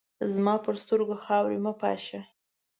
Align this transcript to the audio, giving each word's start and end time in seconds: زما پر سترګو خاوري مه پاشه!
زما 0.33 0.55
پر 0.65 0.75
سترګو 0.83 1.15
خاوري 1.23 1.59
مه 1.65 1.73
پاشه! 1.81 2.19